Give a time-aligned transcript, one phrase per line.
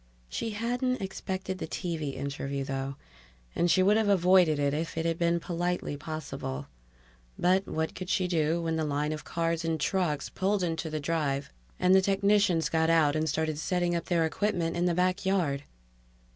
[0.29, 2.95] She hadn't expected the TV interview, though,
[3.55, 6.65] and she would have avoided it if it had been politely possible.
[7.37, 10.99] But what could she do when the line of cars and trucks pulled into the
[10.99, 15.65] drive and the technicians got out and started setting up their equipment in the backyard?